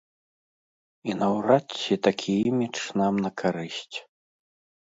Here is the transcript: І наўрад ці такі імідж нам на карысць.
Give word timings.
І 1.11 1.15
наўрад 1.19 1.65
ці 1.81 1.93
такі 2.09 2.33
імідж 2.53 2.79
нам 3.03 3.13
на 3.27 3.31
карысць. 3.43 3.97